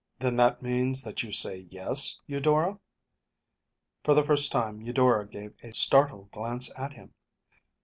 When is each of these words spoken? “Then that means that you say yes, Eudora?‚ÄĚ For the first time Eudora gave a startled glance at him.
“Then 0.17 0.35
that 0.37 0.63
means 0.63 1.03
that 1.03 1.21
you 1.21 1.31
say 1.31 1.67
yes, 1.69 2.19
Eudora?‚ÄĚ 2.25 2.79
For 4.03 4.15
the 4.15 4.23
first 4.23 4.51
time 4.51 4.81
Eudora 4.81 5.27
gave 5.29 5.53
a 5.61 5.73
startled 5.73 6.31
glance 6.31 6.71
at 6.75 6.93
him. 6.93 7.13